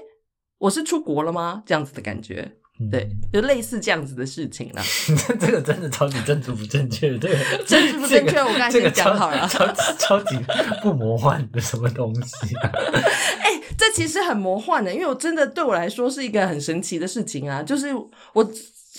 [0.57, 1.63] 我是出国了吗？
[1.67, 2.51] 这样子的感觉，
[2.81, 4.83] 嗯对，就类似这样子的事情啦。
[5.39, 7.37] 这个真的超级政治不正确，这个
[7.69, 10.39] 政治不正确我刚才讲好了超超超级
[10.83, 12.73] 不魔幻的什么东西啊？
[13.45, 17.63] 哎、这其实很魔幻的，因为我真的对我来说是一个很神奇的事情啊！
[17.63, 17.87] 就是
[18.35, 18.53] 我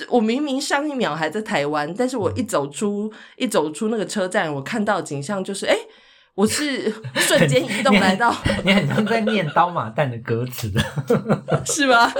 [0.09, 5.77] 我明明上一秒还在台湾，但是我一走出一走出那个车站，我看到景象就是，哎、
[6.33, 10.71] 我是 瞬间移动来到，你很像在念刀马旦的歌词，
[11.63, 12.11] 是吗？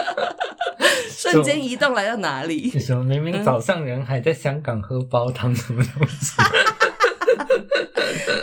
[1.10, 2.69] 瞬间移动来到哪里？
[2.80, 6.34] 什么明明早上人还在香港喝煲汤，什么东西？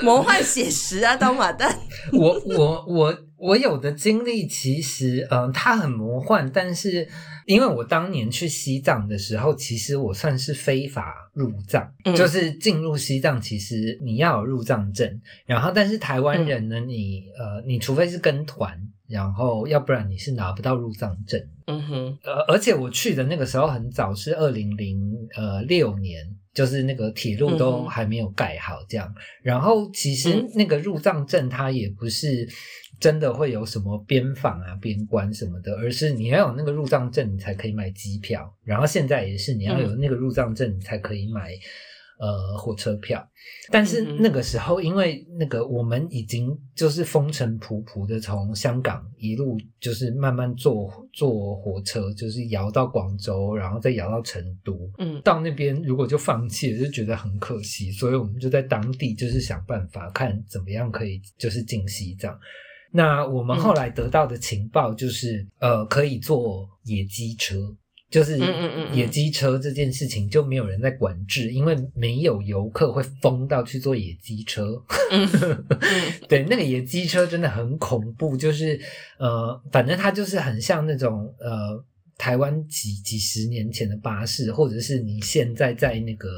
[0.03, 1.73] 魔幻写实啊，刀马旦。
[2.13, 7.09] 我我我我有的经历其实，嗯、它很魔幻，但是
[7.47, 12.15] 因为我当年去西藏的时候，其实我算是非法入藏，嗯。
[12.17, 21.41] 就是进入西藏，其实你要有入藏证，然后但是台湾人呢，你呃，你除非是跟团，然后要不然你是拿不到入藏证。
[21.67, 25.01] 嗯哼，呃，而且我去的那个时候很早，是二零零
[25.37, 26.25] 呃六年，
[26.55, 29.15] 就是那个铁路都还没有盖好这样。
[29.43, 30.49] 然后其实嗯。
[30.55, 32.49] 那个入藏证它也不是
[32.99, 38.55] 真的会有什么边防啊、边关什么的，而是你要有那个入藏证，你才可以买机票。
[38.65, 41.53] 然后现在也是你要有那个入藏证，你才可以买。
[42.21, 43.25] 呃，火车票，
[43.71, 62.37] 但是那个时候，因为那个我们已经就是风尘仆仆的从香港一路就是慢慢坐坐火车，就是摇到广州，然后再摇到成都，嗯到那边如果就放弃了，就觉得很可惜，所以我们就在当地就是想办法看怎么样可以就是进西藏。
[62.91, 67.75] 那我们后来得到的情报就是，呃，可以坐野鸡车，
[68.11, 68.39] 就是
[68.93, 74.83] 野鸡车这件事情就没有人在管制，因为没有游客会疯到去坐野鸡车。
[76.29, 78.81] 对，那个野鸡车真的很恐怖，就是
[79.19, 81.85] 呃，反正它就是很像那种呃。
[82.19, 86.29] 台湾几几十年前的巴士，或者是你现在在那个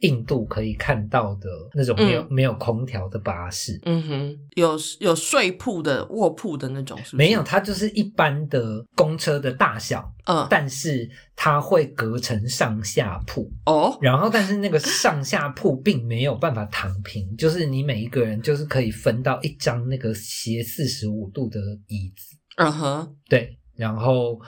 [0.00, 2.28] 印度可以看到的那种没有、嗯。
[2.30, 7.16] 没有空调的巴士，嗯哼，有有睡铺的、卧铺的那种，是不是？
[7.16, 24.38] 没有，，它就是一般的公车的大小，嗯，但是它会隔成上下铺，哦，然后但是那个上下铺并没有办法躺平，就是你每一个人就是可以分到一张那个斜四十五度的椅子，嗯哼，对，然后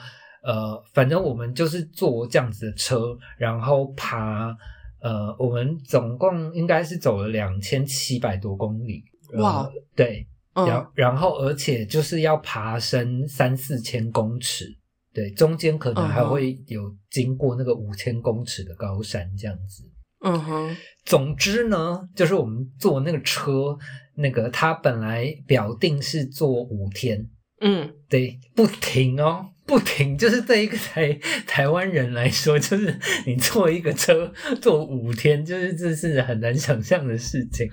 [0.45, 4.55] 呃，反正我们就是坐这样子的车，然后爬，
[5.01, 9.03] 呃，我们总共应该是走了两千七百多公里，
[9.33, 14.65] 呃哇，对，然嗯然后而且就是要爬升三四千公尺，
[15.11, 19.83] 对，中间可能还会有经过那个五千公尺的高山这样子。
[20.21, 23.77] 嗯哼，总之呢，就是我们坐那个车，
[24.15, 27.29] 那个它本来表定是坐五天，
[27.61, 37.69] 嗯，对，不停哦，不停， 就是对一个台 台湾人来说，就是你坐一个车坐五天，就是这是很难想象的事情。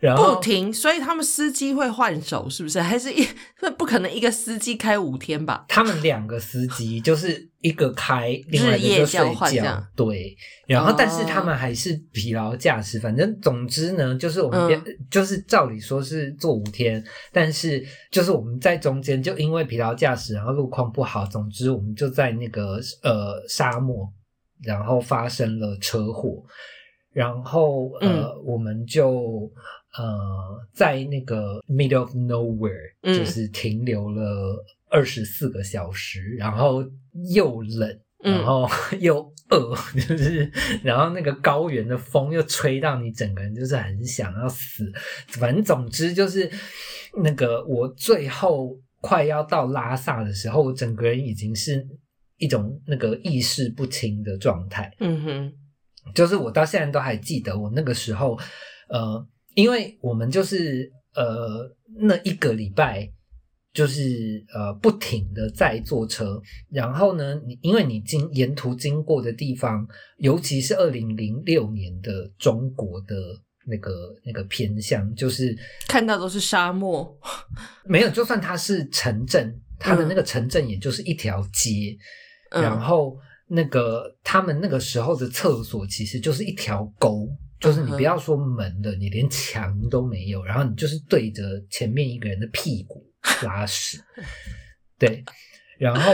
[0.00, 2.80] 然后不停，所以他们司机会换手，是不是？
[2.80, 3.26] 还是一
[3.58, 5.64] 不 不可能一个司机开五天吧？
[5.68, 9.06] 他们两个司机就是一个开，另外一个
[9.96, 10.36] 对。
[10.66, 13.00] 然后，但是哦他们还是疲劳驾驶。
[13.00, 24.06] 反正总之呢，就是我们嗯、就是照理说是坐五天，但是就是我们在中间就因为疲劳驾驶，然后路况不好，总之我们就在那个呃沙漠，
[24.62, 26.44] 然后发生了车祸。
[27.10, 29.50] 然后呃，嗯我们就
[29.96, 33.16] 呃在那个 middle of nowhere，、嗯。
[33.16, 36.84] 就是停留了二十四个小时，然后
[37.32, 38.32] 又冷，嗯。
[38.34, 38.68] 然后
[39.00, 40.50] 又饿，就是
[40.82, 44.92] 然后那个高原的风又吹到你整个人就是很想要死，
[45.28, 46.50] 反正总之就是
[47.22, 51.86] 那个我最后快要到拉萨的时候，我整个人已经是
[52.36, 54.92] 一种那个意识不清的状态。
[55.00, 55.52] 嗯哼，
[56.14, 58.38] 就是我到现在都还记得，我那个时候，
[58.90, 59.26] 呃，
[59.58, 61.68] 因为我们就是呃
[62.00, 63.10] 那一个礼拜
[63.74, 66.40] 就是呃不停的在坐车，
[66.70, 69.84] 然后呢，你因为你经沿途经过的地方，
[70.18, 73.16] 尤其是二零零六年的中国的
[73.66, 73.90] 那个
[74.24, 77.18] 那个偏向，就是看到都是沙漠，
[77.84, 81.98] 没有，就算它是城镇，它的那个城镇也就是一条街，
[82.52, 82.62] 嗯。
[82.62, 87.28] 然后那个他们那个时候的厕所其实就是一条沟，
[87.60, 93.04] 就是你不要说门的，你连墙都没有，然后你就是对着前面一个人的屁股
[93.42, 94.02] 拉屎，
[94.98, 95.24] 对，
[95.78, 96.12] 然后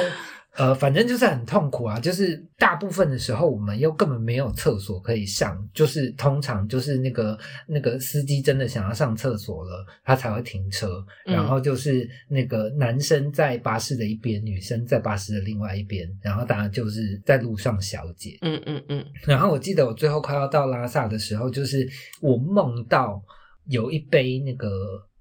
[0.57, 7.37] 呃，反正就是很痛苦啊，就是大部分的时候我们又根本没有厕所可以上，就是通常就是那个
[7.67, 18.39] 那个司机真的想要上厕所了，他才会停车，嗯然后就是那个男生在巴士的一边，女生在巴士的另外一边，然后大家就是在路上小姐。
[18.43, 21.89] 嗯嗯嗯然后我记得我最后快要到拉萨的时候，就是
[22.21, 23.21] 我梦到
[23.67, 24.69] 有一杯那个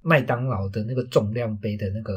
[0.03, 2.13] 麦当劳的那个重量杯的那个，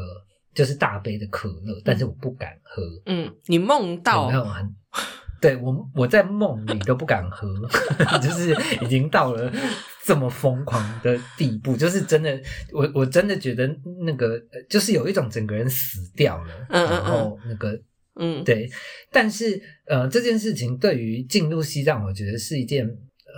[0.57, 2.81] 就是大杯的可乐，但是我不敢喝。
[3.05, 4.65] 嗯，你梦有到没有很？
[5.39, 7.47] 对我，我在梦里都不敢喝，
[8.19, 9.53] 就是已经到了
[10.03, 12.41] 这么疯狂的地步，就是真的，
[12.73, 13.67] 我我真的觉得
[14.03, 17.79] 那个，呃就是有一种整个人死掉了，嗯嗯嗯然后那个
[18.15, 18.67] 嗯对，
[19.11, 22.89] 但是呃，这件事情对于进入西藏，我觉得是一件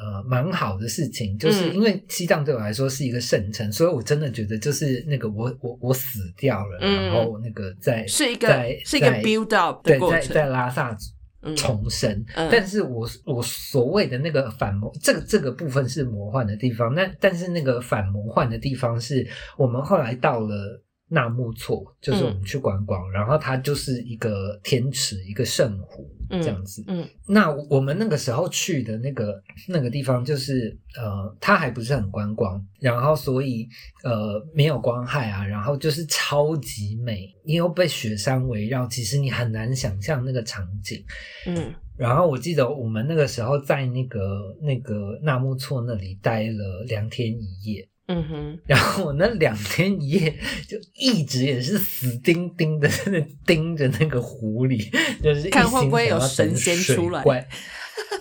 [0.01, 1.75] 呃蛮好的事情，就是嗯。
[1.75, 7.07] 因为西藏对我来说是一个圣城，所以我真的觉得就是那个我我我死掉了，嗯。
[7.07, 10.97] 然后那个在是一个在是一个 build up 的对，在在拉萨
[11.41, 11.55] 嗯。
[11.55, 12.49] 重生，嗯。
[12.51, 19.27] 但是我我所谓的那个反魔，这个这个部分是魔幻的地方，那但是那个反魔幻的地方是
[19.57, 20.83] 我们后来到了。
[21.09, 26.83] 纳木错就是我们去观光，然后它就是一个天池，一个圣湖嗯这样子。
[26.87, 33.67] 嗯那我们那个时候去的那个那个地方，就是呃，它还不是很观光，然后所以
[34.03, 41.03] 呃没有光害啊，然后就是超级美，你又被雪山围绕，其实你很难想象那个场景。
[41.47, 50.31] 嗯然后我记得我们那个时候在那个那个纳木错那里待了两天一夜，嗯哼， 然后我那两天一夜
[50.67, 54.89] 就一直也是死盯盯的在那盯着那个湖里，
[55.23, 57.21] 就是看会不会有神仙出来。
[57.21, 57.47] 怪。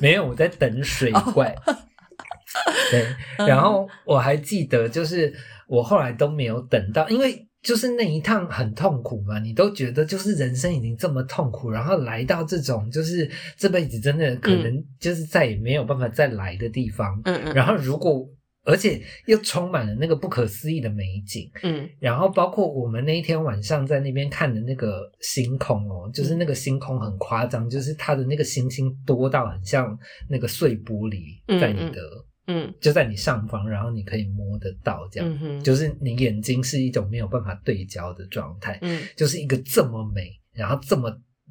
[0.01, 1.55] 没有，我在等水怪。
[2.91, 3.07] 对，
[3.39, 5.32] 嗯然后我还记得，就是
[5.66, 17.55] 我后来都没有等到，因为就是那一趟很痛苦嘛，你都觉得就是人生已经这么痛苦，然后来到这种就是这辈子真的可能就是再也没有办法再来的地方，嗯嗯。
[17.55, 18.28] 然后如果
[18.68, 21.88] 而且又充满了那个不可思议的美景，嗯。
[21.98, 29.98] 然后包括我们那一天晚上在那边看的那个星空哦，就是那个星空很夸张，就是它的那个星星多到很像
[30.28, 32.02] 那个碎玻璃在你的、
[32.46, 32.74] 嗯。
[32.78, 39.02] 就在你上方，然后你可以摸得到，这样、嗯，就是你眼睛是一种没有办法对焦的状态，嗯。
[39.16, 41.10] 就是一个这么美，然后这么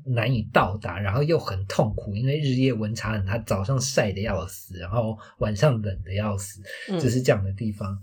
[0.09, 7.97] 难以到达，然后又很痛苦，因为日夜温差很大，早上晒的要死，然后晚上冷的要死，嗯就是这样的地方。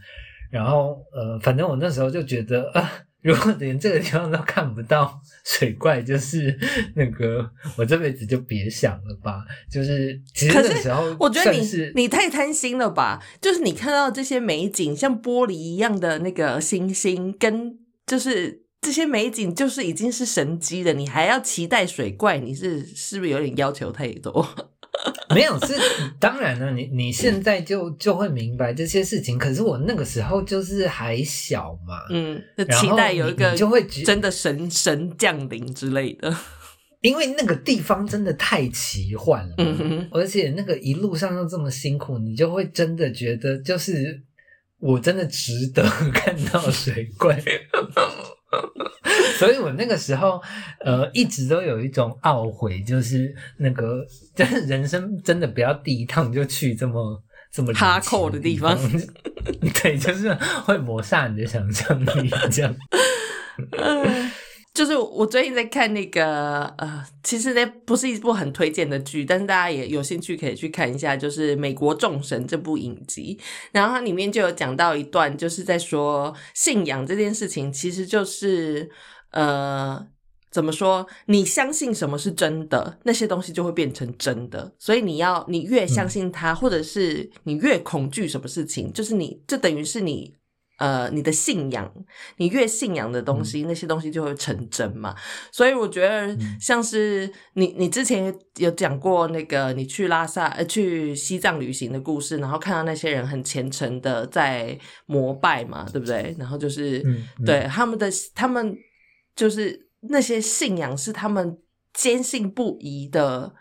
[0.50, 2.92] 然后呃，反正我那时候就觉得啊，
[3.22, 6.56] 如果连这个地方都看不到水怪，就是
[6.94, 9.44] 那个我这辈子就别想了吧。
[9.68, 13.20] 就是其实那时候我觉得你是你太贪心了吧？
[13.40, 17.76] 就是你看到这些美景，像玻璃一样的那个星星，跟
[18.06, 24.46] 就是这些美景，就是已经是神机了，你还要期待水怪，你是是不是有点要求太多？
[25.34, 25.74] 没有是
[26.20, 29.38] 当然了，你你现在就就会明白这些事情。
[29.38, 36.36] 可是我那个时候就是还小嘛，嗯，就期待有一你个就会真的神神降临之类的。
[37.00, 44.22] 因为那个地方真的太奇幻了，嗯而且那个一路上又这么辛苦，你就会真的觉得，就是
[44.78, 45.82] 我真的值得
[46.12, 47.36] 看到水怪。
[49.38, 50.40] 所以我那个时候，
[50.80, 58.78] 呃，一直都有一种懊悔，就是那个， 就是人生真的不要第一趟就去这么这么离奇 Hardcore 的地方。
[59.82, 60.32] 对，就是
[60.64, 62.74] 会抹杀你的想象力，这样。
[64.74, 73.38] 就是我最近在看那个呃，其实那不是一部很推荐的剧，但是大家也有兴趣可以去看一下，就是《美国众神》这部影集。
[73.72, 78.90] 然后它里面就有讲到一段，就是在说信仰这件事情，其实就是
[79.30, 80.06] 呃。
[80.50, 81.04] 怎么说？
[81.26, 84.72] 你相信什么是真的，那些东西就会变成真的。
[84.78, 90.32] 所以你要，你越相信它，或者是你越恐惧什么事情，就是你，这等于是你，
[90.78, 91.92] 呃，你的信仰，
[92.36, 95.14] 你越信仰的东西，那些东西就会成真嘛。
[95.52, 106.34] 所以我觉得，像是你，你之前有讲过那个你去拉萨，呃，去西藏旅行的故事，然后看到那些人很虔诚的在膜拜嘛，对不对？
[106.38, 108.76] 然后就是，嗯嗯对他们的他们。
[109.36, 111.58] 就是那些信仰是他们
[111.92, 113.52] 坚信不疑的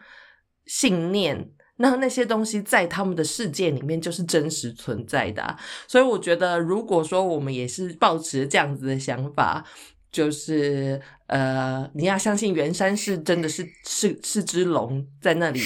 [0.68, 1.49] 信念。
[1.78, 5.58] 那那些东西在他们的世界里面就是真实存在的、
[5.88, 9.66] 所以我觉得，如果说我们也是抱持这样子的想法，
[10.12, 15.60] 就是呃，你要相信圆山是真的是是是只龙在那里，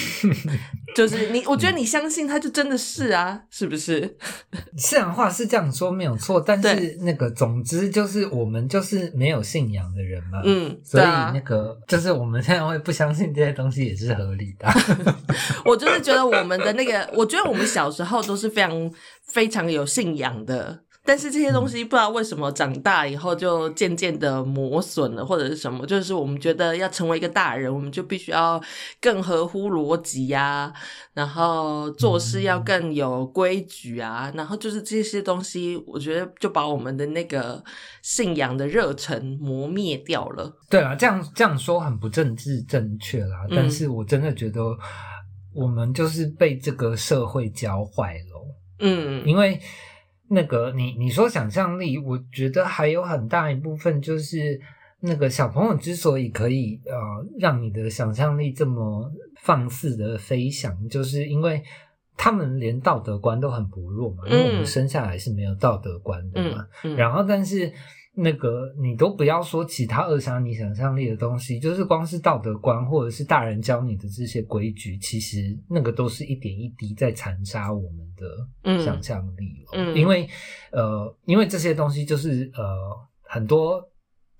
[0.98, 4.16] 就是你，我觉得你相信他就真的是啊，是不是？
[4.76, 14.68] 自然话是这样说没有错，但是那个总之就是我们就是没有信仰的人嘛，嗯，所以那个就是我们现在会不相信这些东西也是合理的。
[15.64, 18.92] 我就是觉得我们的那个，我觉得我们小时候都是非常
[19.28, 28.62] 非常有信仰的，但是这些东西不知道为什么长大以后就渐渐的磨损了，或者是什么，就是我们觉得要成为一个大人，我们就必须要
[29.00, 30.70] 更合乎逻辑呀，
[31.14, 37.64] 然后做事要更有规矩啊，然后就是这些东西，我觉得就把我们的那个
[38.02, 40.52] 信仰的热忱磨灭掉了。
[40.68, 43.56] 对啊，这样这样说很不政治正确啦，嗯。
[43.56, 44.60] 但是我真的觉得
[45.54, 49.26] 我们就是被这个社会教坏了，嗯。
[49.26, 49.58] 因为
[50.28, 54.60] 那个你你说想象力，我觉得还有很大一部分就是
[55.00, 56.92] 那个小朋友之所以可以呃
[57.38, 59.10] 让你的想象力这么
[59.42, 61.62] 放肆的飞翔，就是因为。
[62.20, 66.66] 他们连道德观都很薄弱嘛，因为我们嗯生下来是没有道德观的嘛。
[66.82, 67.72] 嗯嗯，然后，但是
[68.14, 80.28] 那个你都不要说其他扼杀你想象力的东西，就是光是道德观或者是大人教你的这些规矩，其实那个都是一点一滴在残杀我们的想象力、哦嗯嗯因为
[80.72, 82.64] 呃，因为这些东西就是呃
[83.22, 83.82] 很多。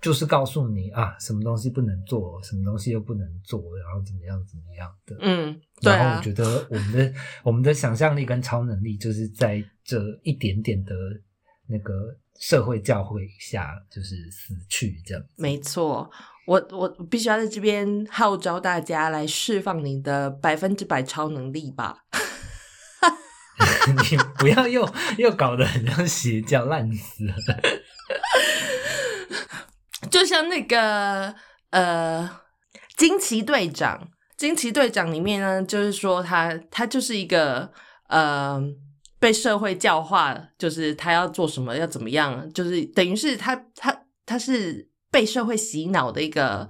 [0.01, 5.17] 就是告诉你啊，什么东西不能做，什么东西又不能做，然后怎么样怎么样的。
[5.21, 7.13] 嗯，对啊然后我，觉得我们的
[7.43, 10.95] 我们的想象力跟超能力，就是在这一点点的
[11.69, 11.93] 那个
[12.41, 15.29] 社会教诲下，就是死去这样子。
[15.37, 16.11] 没错，
[16.47, 22.05] 我我必须要在这边号召大家来释放你的百分之百超能力吧。
[23.89, 27.35] 你不要又又搞得很像邪教，烂死了。
[30.11, 31.35] 就像那个
[31.71, 32.31] 呃，
[32.97, 37.73] 惊奇队长，惊奇队长里面呢，就是说他他就是一个
[38.09, 38.63] 呃
[39.19, 46.69] 被社会教化，就是他要做什么要怎么样，就是等于是他他他是被社会洗脑的一个。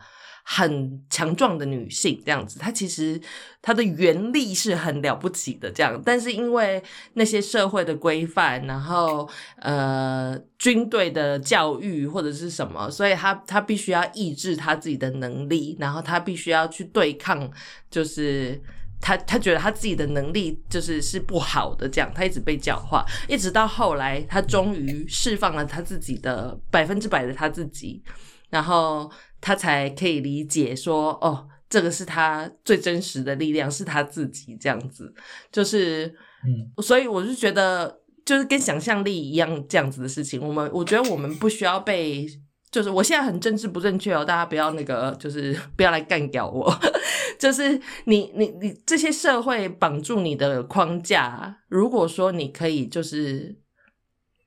[0.51, 3.21] 很强壮的女性这样子，她其实
[3.61, 6.83] 她的原力是很了不起的这样，但是因为
[7.13, 9.29] 那些社会的规范，然后
[9.59, 17.51] 呃军队的教育或者是什么，所以她她必须要抑制她自己的能力，然后她必须要去对抗，
[17.91, 18.59] 就是。
[19.01, 28.03] 她她觉得他自己的能力就是是不好的，这样他一直被教化，一直到后来，他终于释放了他自己的百分之百的他自己，
[28.51, 35.13] 然后他才可以理解说，哦，这个是他最真实的力量，是他自己这样子，
[35.53, 36.07] 就是，
[36.45, 42.27] 嗯，所以我是觉得，就是跟想象力一样这样子的事情，我们我觉得我们不需要被，
[42.71, 46.73] 就是我现在很政治不正确哦，大家不要那个，就是 不要来干掉我，
[47.39, 53.57] 就是你你你这些社会绑住你的框架，如果说你可以就是，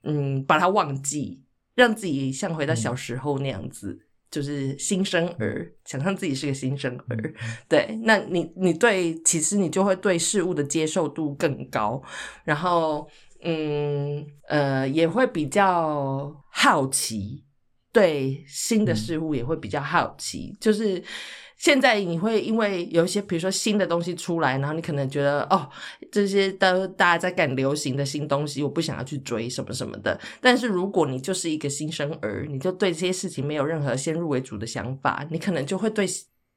[0.04, 1.44] 嗯，把它忘记，
[1.76, 4.08] 让自己像回到小时候那样子。
[4.32, 7.34] 就是新生儿，想象自己是个新生儿，
[7.68, 12.02] 对，那你你对其实你就会对事物的接受度更高，
[12.46, 13.06] 然后
[13.44, 17.44] 嗯呃也会比较好奇，
[17.92, 21.04] 对新的事物也会比较好奇，就是。
[21.58, 25.70] 现在你会因为有一些，比如说新的东西出来，然后你可能觉得哦，
[26.12, 30.20] 这些都大家在赶流行的新东西，我不想要去追什么什么的。
[30.40, 36.08] 但是如果你就是一个新生儿，你就对这些事情没有任何先入为主的想法，你可能就会对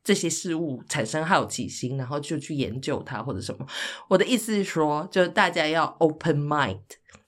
[0.02, 3.66] 这些事物产生好奇心，然后就去研究它或者什么。
[4.08, 6.78] 我的意思是说，就是大家要 open mind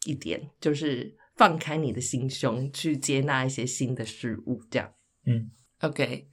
[0.06, 4.92] 一点，就是放开你的心胸，去接纳一些新的事物，这样。
[5.24, 6.28] 嗯，OK。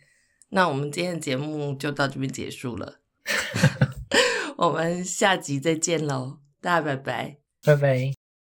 [0.50, 3.02] 那我们今天的节目就到这边结束了，
[4.58, 8.23] 我们下集再见喽，大家拜拜，拜拜。